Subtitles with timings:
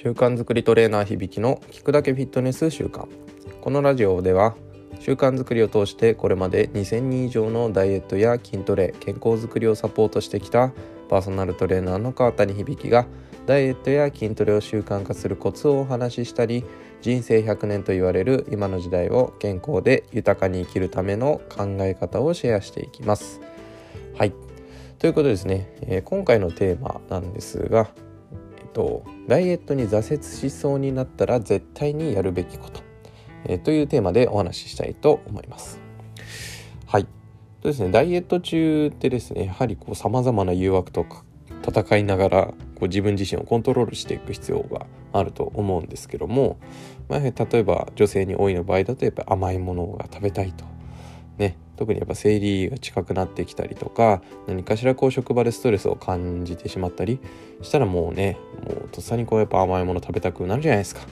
[0.00, 3.08] 習慣づくりトレーナー響の聞くだけフィットネス習慣
[3.60, 4.54] このラジオでは
[5.00, 10.70] 習慣づくりを通してこれまで2000人以上のダイエットや筋トレ健康づくりをサポートしてきた
[11.08, 13.06] パーソナルトレーナーの川谷響が
[13.46, 16.64] ダイエットや筋トレを習慣化するコツをお話ししたり
[17.02, 23.40] 人生100年と言われる今の時代を健康で豊かに生きるための考え方をシェアしていきます。
[24.16, 24.32] はい。
[25.00, 27.90] ということですね、えー、今回のテーマなんですが
[28.72, 32.80] とダイエットに挫折しそうになったら絶対にやるべきこと、
[33.44, 35.80] えー、というテーマでお話ししたいと思います。
[36.86, 37.06] はい。
[37.60, 41.24] とですねダイエット中ってですねやはりこう様々な誘惑とか
[41.66, 46.58] 戦いながらこう自分自身をコントロールしていく必要があると思うんですけども、
[47.08, 50.64] まあ、例えば女性に多いの場合だとやっぱ甘いものが食べたいと。
[51.38, 51.56] ね。
[51.78, 57.20] 特にやっぱ生理が近くなってきたりとか何かしらこう職場でストレスを感じてしまったり
[57.62, 61.02] したらもうねもうとっさにこうやっぱ甘いもの食べたくなるじゃないですか。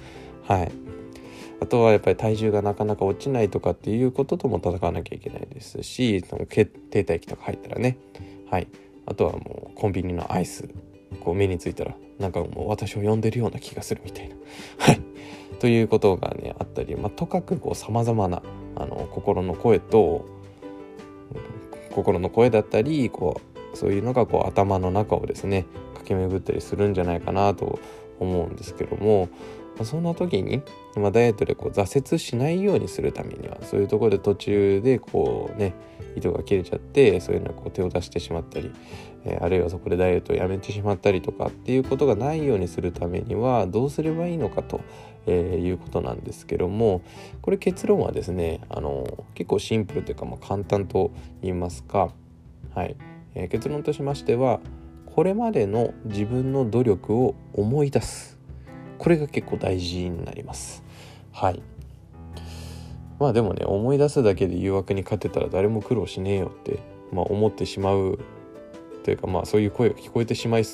[0.42, 0.72] はい。
[1.58, 7.96] あとはやっぱり体重がなかなか落ちないとかっていうこととも戦わなきゃいけないですし停滞期とか入ったらね。
[8.50, 8.66] はい。
[9.06, 10.68] あとはもうコンビニのアイス。
[11.20, 14.34] こう目についたらなんかもう私を呼んでるような気がするみたいな。
[14.78, 15.00] はい。
[15.60, 18.42] ということがねあったり、まあ、とかくこうさまざまな
[18.74, 20.26] あの心の声と
[21.96, 23.40] 心の声だったりこ
[23.72, 27.78] うそういうのがこう頭の中をですね駆け巡ったりするんじゃないかなと
[28.20, 29.28] 思うんですけども
[29.78, 30.62] まそんな時に、
[30.96, 35.74] まあ、ダイエットでこう挫折しないようにするためにはそういうところで途中でこうね
[36.16, 38.70] 糸が切れちゃってそういうのこう手を出してしまったり、
[39.24, 44.80] えー、あるいはそこでダイエットをやめてしまったりとかっていうことがないようにするためにはどうすればいいのかと、
[45.26, 47.02] えー、いうことなんですけども
[47.42, 51.10] これ結論はですねあの結構シンプルというか、まあ、簡単と
[51.42, 52.12] 言いますか、
[52.74, 52.96] はい。
[53.34, 54.60] えー、結論としましては
[55.06, 58.38] これまでの自分の努力を思い出す。
[58.98, 60.82] これが結構大事になります。
[61.32, 61.62] はい。
[63.18, 66.80] まあでもね思い出すだけで誘惑に勝てたら誰も苦労しねえよって、
[67.12, 68.18] まあ、思ってしまう
[69.04, 70.64] というかまあそういう声が聞こえてしまい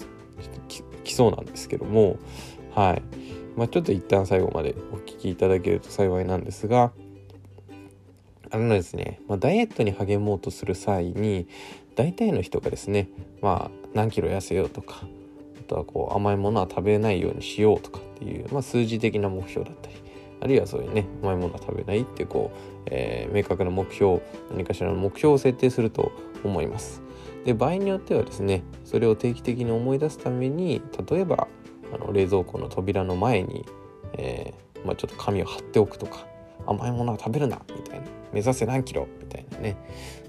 [1.05, 2.17] きそうなんですけども
[2.75, 3.03] はい。
[3.57, 6.93] まあちょっと一旦最後までお聞きいただけると幸いなんですが
[8.51, 11.49] あのですね、まあ、ダイエットに励もうとする際に
[11.97, 13.09] 大体の人がですね
[13.41, 15.03] まあ何キロ痩せようとか
[15.59, 20.03] あとはこう甘いものは食べないようにしようとかっていう、まあ、数字的な目標だったり
[20.41, 24.21] あるいはそういうね甘いものは食べないってこう、えー、明確な目標
[24.51, 26.13] 何かしらの目標を設定すると
[26.45, 27.01] 思います。
[27.45, 31.49] で場合によってはですねそれを定期的に思い出すために例えば
[31.93, 33.65] あの冷蔵庫の扉の前に、
[34.15, 36.27] えー、まあ、ちょっと紙を貼っておくとか
[36.67, 38.07] 甘いものは食べるなみたいな。
[38.33, 39.77] 目指せ何キロみたいなね、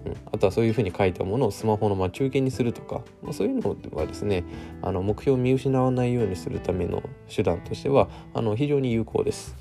[0.06, 4.44] うん、あとはそういうふうに書いたものをスマホの待ち受けにするとか、まあ、そういうのはですね
[4.82, 7.02] あの目標を見失わないようにするための
[7.34, 9.56] 手段としてはあの非常に有効です。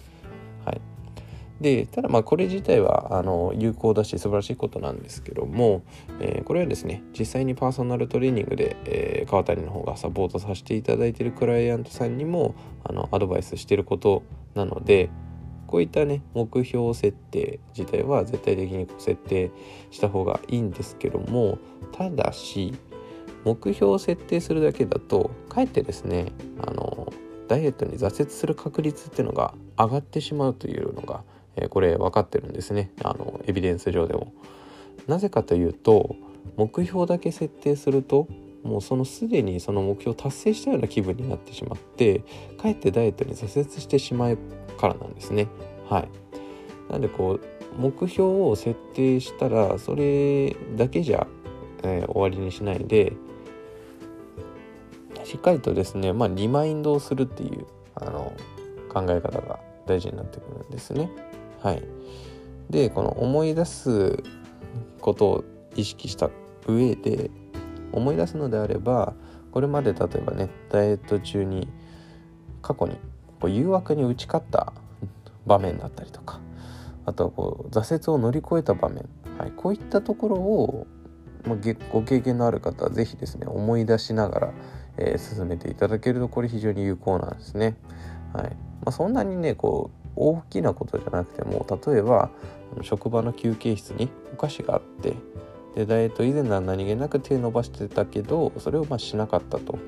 [1.62, 5.82] でただまあこれ自体はあの有効だし素晴らしいことなんですけども、
[6.20, 14.24] えー、これはですね実際にパーソナルトレーニングで、えー、川谷の方がサポートさせていただいているクライアントさんにもあのアドバイスしてること
[14.54, 15.08] なので
[15.68, 19.50] こういったね目標設定自体は絶対的に設定
[19.90, 21.58] した方がいいんですけども
[21.92, 22.74] ただし
[23.44, 26.26] 目標を設定するだけだとかえってですね
[26.60, 27.12] あの
[27.52, 31.22] ダイエットに挫折する確率っていうのが上がってしまうというのが、
[31.56, 34.32] え、これ分かってるんですねあのエビデンス上でも。
[35.06, 36.16] なぜかというと
[36.56, 38.28] 目標だけ設定すると
[38.62, 42.20] もうそのすでにその目標を達成したような気分になってしまって
[42.60, 44.38] かえってダイエットに挫折してしまう
[44.78, 45.48] からなんですね。
[45.88, 46.08] はい、
[46.90, 51.26] なんでこう目標を設定したらそれだけじゃ、
[51.82, 53.12] えー、終わりにしないで
[55.24, 58.32] しっかりとですね、まあ、リマインドをするっていうあの
[58.92, 61.10] 考え方が大事になってくるんですね。
[61.62, 61.82] はい、
[62.70, 64.22] でこの思い出す
[65.00, 65.44] ことを
[65.76, 66.30] 意識した
[66.66, 67.30] 上で
[67.92, 69.14] 思い出すのであれば
[69.52, 71.68] これまで例えばねダイエット中に
[72.62, 72.96] 過去に
[73.40, 74.72] こう誘惑に打ち勝った
[75.46, 76.40] 場面だったりとか
[77.04, 79.08] あとはこう挫折を乗り越えた場面、
[79.38, 80.86] はい、こういったところを、
[81.44, 81.56] まあ、
[81.92, 84.52] ご経験のある方は是非ですね思い出しながら
[84.96, 87.76] えー、進めていただけるとこれ非常に有効なんですね。
[88.32, 88.56] はいま
[88.86, 92.30] あ、そんなにねこう大きなことじゃなくても例えば
[92.82, 95.14] 職場の休憩室にお菓子があって
[95.74, 99.78] でダイエット以前なら何気なく手伸ばしてたけどそれをまあしなかったと。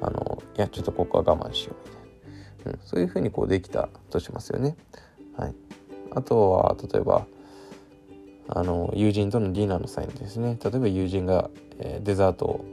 [0.00, 1.94] あのいやちょっとここは我慢しようみ
[2.64, 4.76] たいな、うん、そういうふうにこうできたとしますよね。
[5.36, 5.54] はい、
[6.12, 7.26] あとは例えば
[8.48, 12.64] あの友人とのディナーの際にですね例えば友人が、えー、デザートを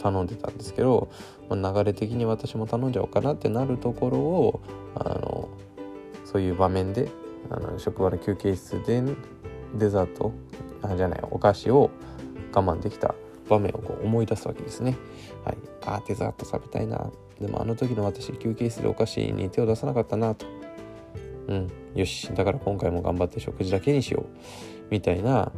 [0.00, 1.10] 頼んでたんですけど、
[1.48, 4.60] まあ、流れ的に私も頼んじゃおうかなってなるところを
[4.94, 5.48] あの
[6.30, 7.10] そういう場面で
[7.50, 9.02] あの職場の休憩室で
[9.74, 10.32] デザート
[10.82, 11.90] あじゃないお菓子を
[12.52, 13.14] 我慢できた
[13.48, 14.96] 場面をこう思い出すわけですね。
[15.44, 17.10] はい、あデザート食べたいな。
[17.40, 20.46] でもあの時の私休憩室でお菓子に手を出さなかったなと。
[21.48, 22.32] うん、よし。
[22.32, 24.26] だから今回も頑張って食事だけにしよう。
[24.90, 25.50] みたいな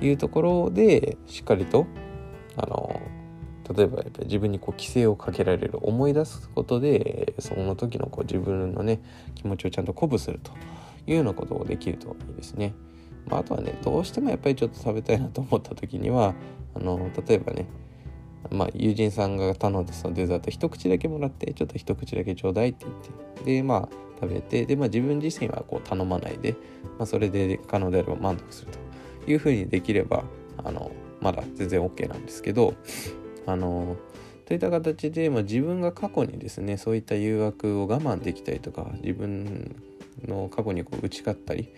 [0.00, 1.86] いうところでしっかりと
[2.56, 3.00] あの
[3.74, 9.00] 例えばやっぱり自分にこう規制をかけられる思い出すことでその時のこう自分のね
[9.34, 10.52] 気持ちをちゃんと鼓舞すると
[11.06, 12.74] いうようなことをできるといいですね。
[13.26, 16.34] まあ、あとはねどうしてもやっぱりちょっと食べたいなと思った時には
[16.74, 17.66] あの例えばね
[18.50, 23.88] まあ、友人さんが頼んでそのデザート一口だけもらってちょっと一口だけちょうだいって言ってでまあ
[24.20, 26.52] 食べてで、まあ、自分自身はこう頼まないで、
[26.98, 28.72] まあ、それで可能であれば満足する
[29.24, 30.24] というふうにできれば
[30.64, 30.90] あの
[31.20, 32.74] まだ全然 OK なんですけど
[33.50, 33.96] あの
[34.46, 39.76] といった形で、まあ、自分が過去にですねそういった誘惑を我慢できたりとか自分
[40.26, 41.68] の過去にこう打ち勝ったり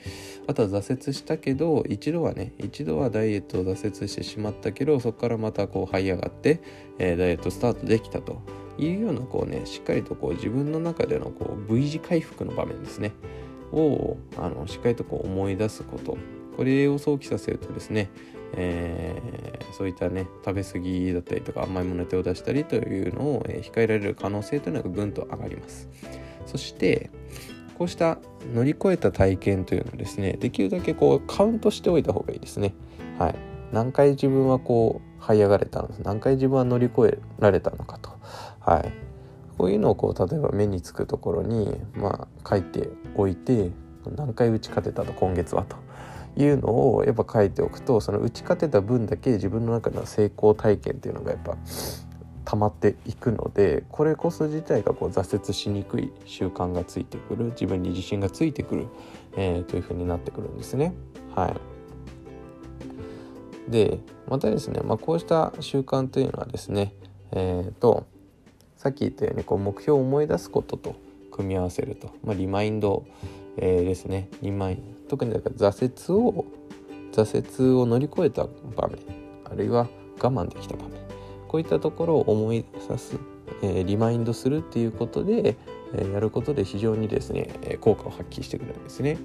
[0.46, 6.60] あとは挫折したけど一度はね一度はダイエットを挫折してしまったけどそこからまたこう這い上がって、
[6.98, 8.40] えー、ダイエットスタートできたと
[8.78, 13.12] いうようなこうねしっかりとこう自分の中でのこう V 字回復の場面ですね。
[13.72, 16.18] をあのしっかりとこう思い出すこと。
[16.56, 18.10] これを想起させるとですね、
[18.54, 25.88] えー、そういったね食べ過ぎだったりとか甘いものに手を出したりというのを、えー、控えられる可能性というのがぐんと上がります。
[26.46, 27.10] そして
[27.78, 28.18] こうした
[28.54, 32.74] 乗り越えた体験というのをですねできるだけこうカウントしておいた方がいいですね。
[33.18, 33.34] はい。
[33.72, 38.10] 何回自分はこう這い上がれたの何回自分は乗り越えられたのかと。
[38.60, 38.92] はい。
[39.56, 43.70] こういうのをこう例えば目につくところにまあ書いておいて
[44.16, 45.76] 何回打ち勝てたと今月はと。
[46.36, 51.56] いうのをやっぱ書いておくとその打ち勝てた分だけ自分の中の成功体験っていうのがやっぱ
[52.44, 58.86] 溜まっていくのでこれこそ自体がこう挫折しにくい習慣がついてくる自分に自信がついてくる、
[59.36, 60.94] えー、というふうになってくるんですね。
[61.34, 61.54] は
[63.68, 66.94] い、でまたですね、まあ、こうした習慣というのはですね、
[67.32, 68.06] えーと、
[68.76, 70.96] さっき言ったようにこう目標を思い出すことと
[71.30, 73.04] 組み合わせると、まあ、リマインド、
[73.56, 76.46] えー、ですねリマイン特にだから挫折を
[77.12, 78.46] 挫折を乗り越えた
[78.76, 78.98] 場面
[79.44, 79.88] あるいは
[80.18, 81.00] 我慢できた場面
[81.48, 83.18] こういったところを思い出す、
[83.62, 85.56] えー、リマインドするっていうことで、
[85.92, 89.18] えー、やることで非常にですね、え効果を発揮してくるんですね。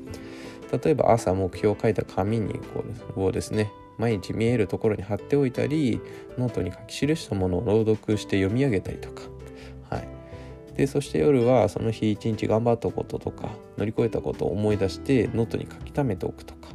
[0.83, 2.83] 例えば朝目標を書いた紙にこ
[3.15, 6.01] うをですね毎日見えるところに貼っておいたり
[6.37, 9.23] ノートに書き記したものを朗読して読み上げたりとか、
[10.77, 16.69] でそして夜はその日一日頑張ったこととか乗り越えたことを思い出してノートに書き溜めておくとか。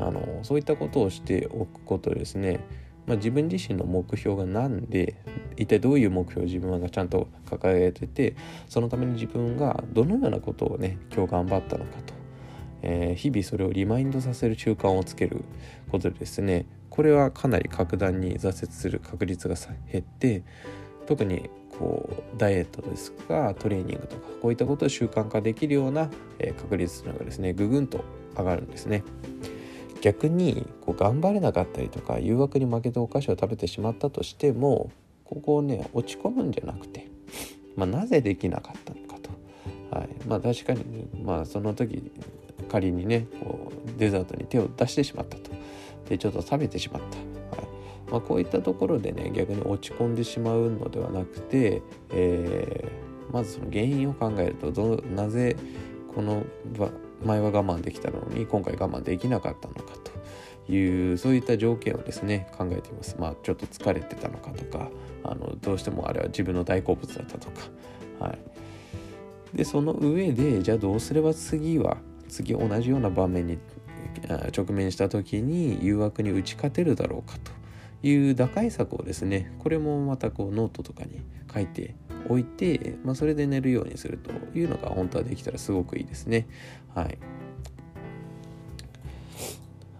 [0.00, 2.60] あのそういったことをしておくことですね。
[3.06, 5.16] まあ、自分自身の目標が何で
[5.56, 8.36] 一体どういう目標を自分がちゃんと掲げてて
[8.68, 12.12] そのために自分がどのようなことをね今日頑張ったのかと、
[12.82, 15.42] えー、日々それをリマインドさせる習慣をつける
[15.90, 16.66] ことでですね。
[16.90, 19.54] これはかなり格段に挫折する確率が
[19.90, 20.42] 減って
[21.06, 21.48] 特に
[21.78, 28.04] こうダイエットですとかトレーニングとかこういったことを習慣化できるような、え確率というのがですねぐぐんと
[28.36, 29.04] 上がるんですね。
[30.00, 34.92] 逆にこう頑張れなかったりとか誘惑に負けてお菓子を食べてしまったとしても
[35.24, 37.08] ここをね落ち込むんじゃなくて、
[37.76, 39.30] まあ、なぜできなかったのかと、
[39.90, 42.12] はい、まあ確かに、まあ、その時
[42.70, 45.50] 仮にねこうデザートに手を出してしまったと。
[46.08, 47.18] でちょっと食べてしまった、
[48.10, 55.56] まあ、こういったところでね逆に落ち込んでしまうのではなくて、えー、まずその原因を考えるとなぜ
[56.14, 56.44] この
[57.24, 59.94] 前は我慢できたのに今回我慢できなかったのか
[60.66, 63.16] というそういった条件をですね考えています。
[63.18, 64.90] まあちょっと疲れてたのかとか
[65.24, 67.60] あのどうしてもあれは自分の大好物だったとか。
[68.20, 68.38] はい、
[69.56, 71.98] でその上でじゃあどうすれば次は
[72.28, 73.58] 次同じような場面に
[74.56, 77.52] 直面した時に誘惑に打ち勝てるだろうかと
[78.02, 81.20] いう打開策をですねこれもまたこうノートとかに
[81.52, 81.94] 書いて
[82.28, 86.46] 置いて、まあ、それで寝るようにするというのが本当はできたらすごくいいですね。
[86.94, 87.18] はい。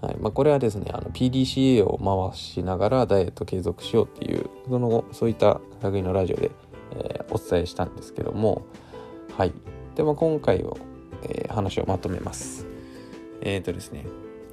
[0.01, 6.53] はいまあ、これはですねあの PDCA を回しながらダイエット継続しようっていうそのそういった類のラジオで、
[6.93, 8.63] えー、お伝えしたんですけども
[9.37, 9.53] はい
[9.97, 10.79] でも今回を、
[11.25, 12.65] えー、話をまとめます
[13.41, 14.07] えっ、ー、とですね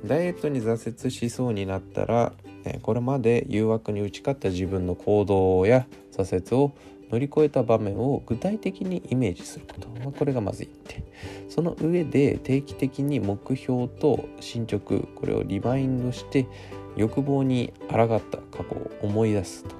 [0.03, 2.33] ダイエットに挫折しそうになったら、
[2.81, 6.73] これまで誘惑に打ち勝った自分の行動や挫折を
[7.11, 11.03] 乗り越えた場面を具体的にイメージすること、まあ、これがまず1点
[11.49, 16.47] その上で定期的に目標と進捗これをリマインドして、
[16.95, 19.75] 欲望に抗った過去を思い出すと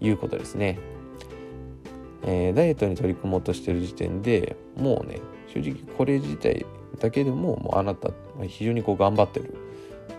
[0.00, 0.78] いうことですね。
[2.26, 5.20] えー、ダイエットに取り組もうとしてる時点でもうね
[5.52, 6.64] 正直これ自体
[6.98, 8.10] だけでももうあなた
[8.48, 9.54] 非常にこう頑張ってる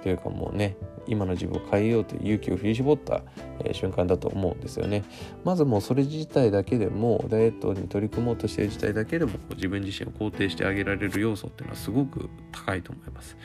[0.03, 3.21] というかもうね今の自分を変えようという勇気を振り絞った、
[3.59, 5.03] えー、瞬間だと思うんですよね。
[5.43, 13.37] まずもうそれ自体だけでもダイエットに取り組もうとしている自体だけでも自分自身を肯定してあげられる要素っていうのはすごく高いと思います。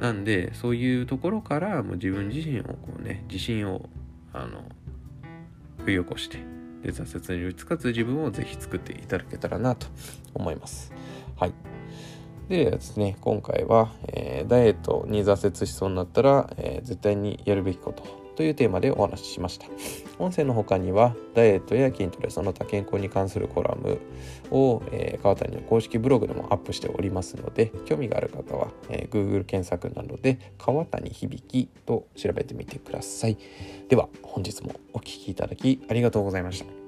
[0.00, 3.88] なんでそういうところからもう自分自身をこうね自信を
[4.32, 4.62] あの
[5.84, 6.38] 振り起こして
[6.82, 9.86] で挫折に打ち勝つ自分をぜひ作っていただけたらなと
[10.34, 10.92] 思います。
[11.36, 11.69] はい。
[12.50, 18.02] でですね、今回は、えー、ダイエットに挫折しそうになったら、えー、絶対にやるべきこと
[18.34, 19.66] というテーマでお話ししました。
[20.18, 24.00] 音声の他には、ダイエットや筋トレ、その他健康に関するコラム
[24.50, 33.38] を、えー、川谷の公式ブログでもアップしておりますので、興味がある方は、えー、Google 検索などで、川谷響と調べてみてください。
[33.88, 36.79] では、本日もお聴きいただきありがとうございました。